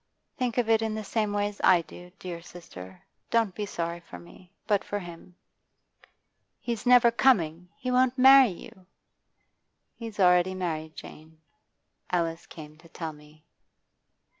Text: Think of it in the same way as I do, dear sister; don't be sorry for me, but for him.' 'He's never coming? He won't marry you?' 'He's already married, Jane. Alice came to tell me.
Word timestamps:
Think 0.35 0.57
of 0.57 0.67
it 0.67 0.81
in 0.81 0.95
the 0.95 1.03
same 1.03 1.31
way 1.31 1.47
as 1.47 1.61
I 1.63 1.83
do, 1.83 2.11
dear 2.17 2.41
sister; 2.41 3.03
don't 3.29 3.53
be 3.53 3.67
sorry 3.67 3.99
for 3.99 4.17
me, 4.17 4.51
but 4.65 4.83
for 4.83 4.97
him.' 4.97 5.35
'He's 6.59 6.87
never 6.87 7.11
coming? 7.11 7.69
He 7.77 7.91
won't 7.91 8.17
marry 8.17 8.49
you?' 8.49 8.87
'He's 9.95 10.19
already 10.19 10.55
married, 10.55 10.95
Jane. 10.95 11.37
Alice 12.11 12.47
came 12.47 12.77
to 12.79 12.89
tell 12.89 13.13
me. 13.13 13.45